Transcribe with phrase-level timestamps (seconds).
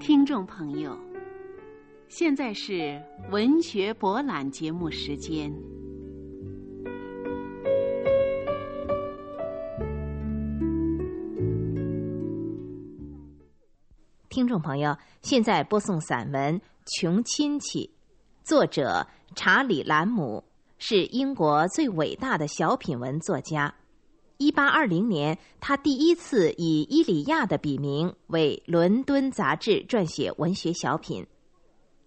[0.00, 0.96] 听众朋友，
[2.08, 2.98] 现在是
[3.30, 5.52] 文学博览节目时间。
[14.30, 17.86] 听众朋友，现在播送散文《穷亲戚》，
[18.42, 20.42] 作者查理·兰姆
[20.78, 23.74] 是英国最伟大的小品文作家。
[24.40, 31.26] 一八二零年，他第一次以伊里亚的笔名为《伦敦杂志》撰写文学小品。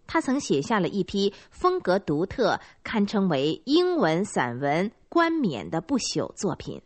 [0.07, 6.81] 他曾写下了一批风格独特、堪称为英文散文冠冕的不朽作品。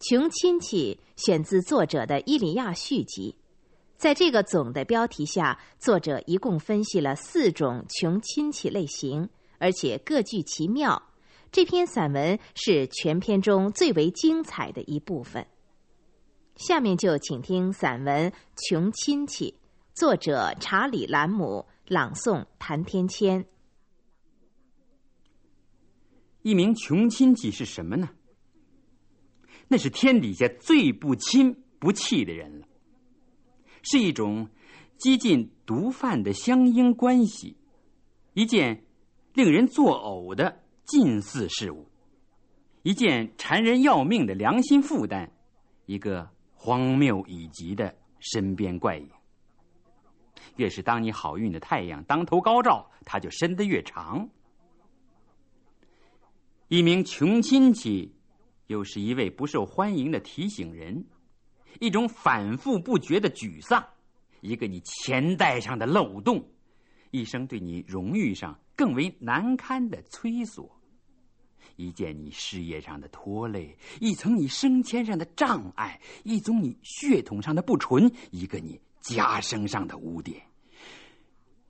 [0.08, 3.34] 《穷亲戚》选自作者的《伊里亚续集》。
[3.96, 11.02] 在这个总的标题下，作者一共分析了四种穷亲戚类型，而且各具其妙。
[11.52, 15.46] 这篇散文是全篇中最为精彩的一部分。
[16.56, 19.50] 下面就请听散文《穷亲戚》，
[19.92, 23.44] 作者查理·兰姆，朗诵谭天谦。
[26.40, 28.08] 一名穷亲戚是什么呢？
[29.68, 32.66] 那是天底下最不亲不戚的人了，
[33.82, 34.48] 是一种
[34.96, 37.58] 几近毒贩的相应关系，
[38.32, 38.86] 一件
[39.34, 40.61] 令人作呕的。
[40.84, 41.88] 近似事物，
[42.82, 45.30] 一件缠人要命的良心负担，
[45.86, 49.08] 一个荒谬以及的身边怪影。
[50.56, 54.28] 越是当你好运的太阳当头高照，它就伸得越长。
[56.68, 58.14] 一名穷亲戚，
[58.66, 61.04] 又是一位不受欢迎的提醒人，
[61.80, 63.82] 一种反复不绝的沮丧，
[64.40, 66.44] 一个你钱袋上的漏洞，
[67.12, 68.58] 一生对你荣誉上。
[68.74, 70.80] 更为难堪的催索，
[71.76, 80.42] 一件你事业上的拖累，一层你升迁上的障碍，一宗你血统上的不纯，一个你家生上的污点，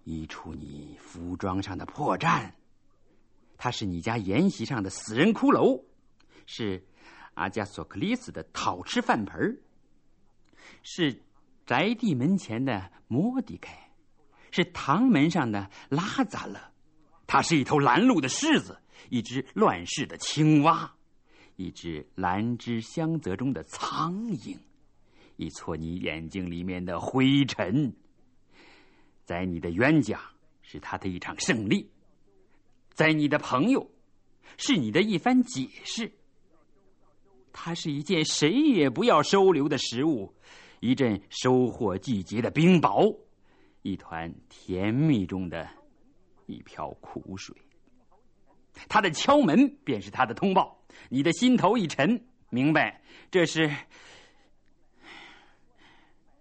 [0.04, 2.50] 一处你服装上的破绽。
[3.58, 5.82] 它是你家筵席上的死人骷髅，
[6.46, 6.82] 是
[7.34, 9.60] 阿加索克利斯的讨吃饭盆
[10.82, 11.20] 是
[11.66, 13.81] 宅地门前的摩迪凯，
[14.52, 16.60] 是唐门上的拉杂勒。
[17.26, 20.94] 它是一头拦路的狮子，一只乱世的青蛙，
[21.56, 24.56] 一只兰芝香泽中的苍蝇，
[25.36, 27.92] 一撮你眼睛里面的灰尘。
[29.24, 30.20] 在你的冤家，
[30.60, 31.86] 是他的一场胜利；
[32.92, 33.90] 在你的朋友，
[34.58, 36.12] 是你的一番解释。
[37.50, 40.34] 它是一件谁也不要收留的食物，
[40.80, 43.16] 一阵收获季节的冰雹，
[43.82, 45.68] 一团甜蜜中的。
[46.46, 47.56] 一瓢苦水，
[48.88, 50.76] 他的敲门便是他的通报。
[51.08, 53.00] 你的心头一沉，明白
[53.30, 53.70] 这是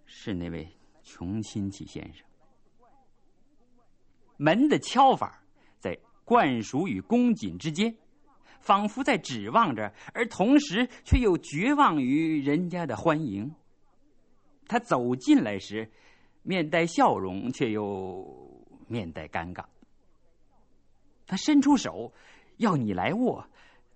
[0.04, 0.68] 是那位
[1.02, 2.26] 穷亲戚先生。
[4.36, 5.42] 门的敲法
[5.78, 7.96] 在灌输与恭谨之间，
[8.60, 13.54] 仿佛在指望着，而同时却又绝望于人家的欢迎。
[14.66, 15.90] 他走进来时，
[16.42, 19.64] 面带笑容，却又面带尴尬。
[21.26, 22.12] 他伸出手，
[22.58, 23.46] 要你来握，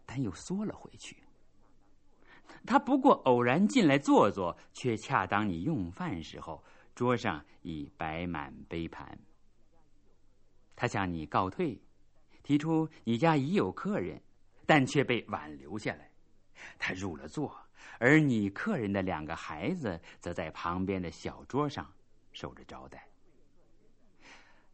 [0.05, 1.17] 但又缩了回去。
[2.65, 6.65] 他不过偶然进来坐坐，却恰当你用饭时候，
[6.95, 9.19] 桌上已摆满杯盘。
[10.75, 11.81] 他向你告退，
[12.43, 14.21] 提出你家已有客人，
[14.67, 16.11] 但却被挽留下来。
[16.79, 17.55] 他入了座，
[17.99, 21.93] 而你客人的两个孩子则在旁边的小桌上
[22.37, 23.03] 受着招待。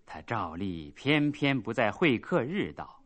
[0.04, 3.00] 他照例偏偏不在会客日到，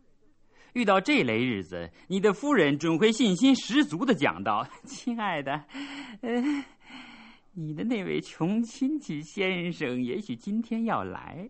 [0.73, 5.53] 遇到这类日子，你的夫人准会信心十足的讲道：“亲爱的，
[6.23, 6.65] 呃，
[7.53, 11.49] 你的那位穷亲戚先生也许今天要来，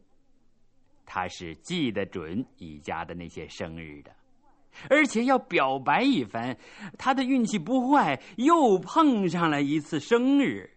[1.07, 4.11] 他是记得准你家的那些生日的，
[4.91, 6.59] 而且要表白一番。
[6.99, 10.69] 他的运气不坏，又碰上了一次生日。”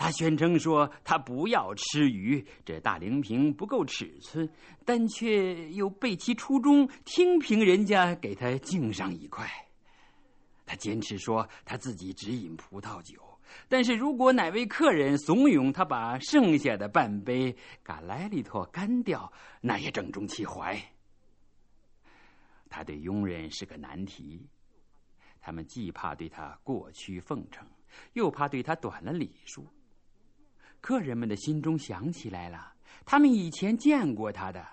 [0.00, 4.48] 他宣称说他不要吃鱼，这大灵瓶不够尺寸，
[4.82, 9.46] 但却又背其初衷，听凭人家给他敬上一块。
[10.64, 13.20] 他坚持说他自己只饮葡萄酒，
[13.68, 19.30] 但是如果哪位客人怂恿他把剩下的半杯嘎莱里托干掉，
[19.60, 20.80] 那也正中其怀。
[22.70, 24.48] 他对佣人是个难题，
[25.42, 27.68] 他们既怕对他过屈奉承，
[28.14, 29.68] 又怕对他短了礼数。
[30.80, 32.72] 客人们的心中想起来了，
[33.04, 34.66] 他们以前见过他的，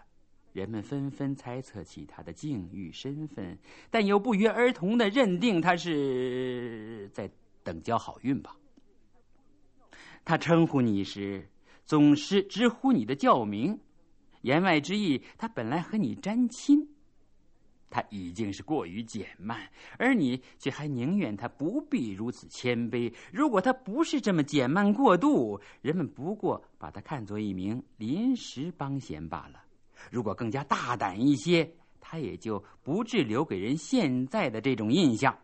[0.53, 3.57] 人们纷纷猜测起他的境遇身份，
[3.91, 7.29] 但又不约而同的认定他是在
[7.63, 8.55] 等交好运吧。
[10.23, 11.47] 他称呼你时，
[11.85, 13.79] 总是直呼你的教名，
[14.41, 16.87] 言外之意，他本来和你沾亲。
[17.89, 23.13] 他已经是过于减慢，而你却还宁愿他不必如此谦卑。
[23.31, 29.63] 如果他不是这么减慢过度，人们不过把他看作一名临时帮闲罢了。
[30.11, 31.69] 如果更加大胆一些，
[31.99, 35.37] 他也就不致留给人现在的这种印象。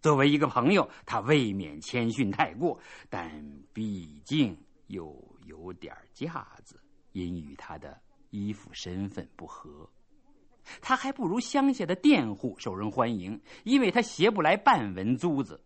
[0.00, 2.78] 作为一个朋友，他未免谦逊太过，
[3.08, 4.56] 但毕竟
[4.88, 5.16] 又
[5.46, 6.78] 有点架子，
[7.12, 7.98] 因与他的
[8.30, 9.88] 衣服身份不合。
[10.80, 15.60] 他还不如乡下的佃户受人欢迎，因为他携不来半文租子。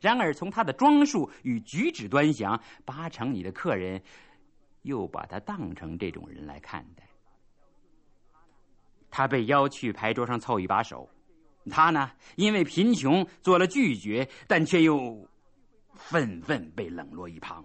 [0.00, 4.02] 然而，从他的装束与举止端详，八成你的客人
[4.82, 7.06] 又把他当成这种人来看待。
[9.10, 11.08] 他被邀去牌桌上凑一把手，
[11.70, 15.28] 他呢，因为贫穷做了拒绝，但却又
[15.94, 17.64] 愤愤被冷落一旁。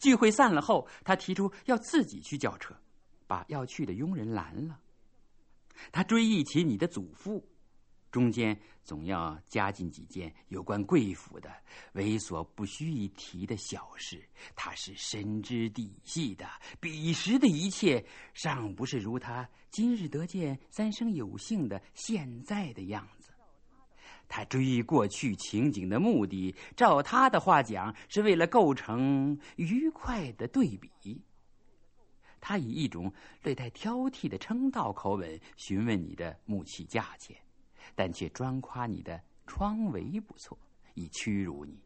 [0.00, 2.74] 聚会散了后，他提出要自己去叫车，
[3.26, 4.78] 把要去的佣人拦了。
[5.92, 7.46] 他追忆起你的祖父，
[8.10, 11.50] 中间总要加进几件有关贵府的
[11.94, 14.22] 猥琐不需一提的小事。
[14.56, 16.46] 他是深知底细的，
[16.80, 23.30] 彼时的一切尚不是如他今日得见三生有幸的现在的样子。
[24.30, 31.22] 他追忆过去情景的目的，照他的话讲，是为了构成愉快的对比。
[32.40, 33.12] 他以一种
[33.42, 37.36] 略带挑剔的称道口吻询问你的木器价钱，
[37.94, 40.58] 但却专夸你的窗围不错，
[40.94, 41.78] 以屈辱你。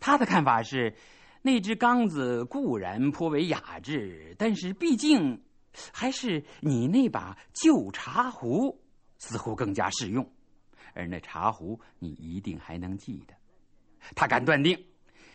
[0.00, 0.94] 他的看法是，
[1.42, 5.42] 那只缸子固然颇为雅致，但是毕竟
[5.92, 8.80] 还是你那把旧茶壶
[9.18, 10.28] 似乎更加适用，
[10.94, 13.34] 而那茶壶你一定还能记得。
[14.14, 14.76] 他敢断定。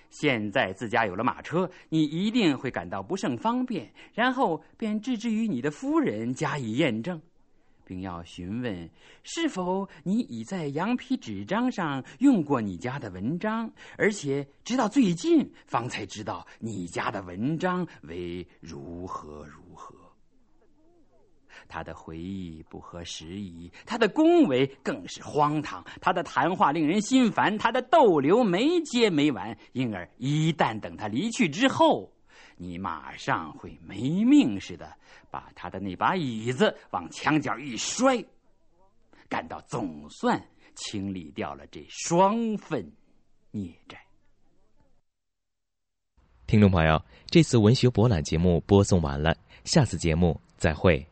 [0.09, 7.21] 现在自家有了马车，你一定会感到不甚方便，然后便置之于你的夫人加以验证，
[7.85, 8.89] 并要询问
[9.23, 19.68] 是否你已在羊皮纸张上用过你家的文章，而且直到最近方才知道你家的文章为如何如。
[21.69, 29.55] 他的回忆不合时宜，他的恭维更是荒唐，他的谈话令人心烦，他的逗留没接没完。
[29.73, 32.11] 因而，一旦等他离去之后，
[32.57, 34.91] 你马上会没命似的
[35.29, 38.21] 把他的那把椅子往墙角一摔，
[39.29, 40.43] 感到总算
[40.73, 42.91] 清理掉了这双份
[43.51, 44.01] 孽债。
[46.47, 51.05] 听众朋友，这次文学博览节目播送完了，下次节目再会。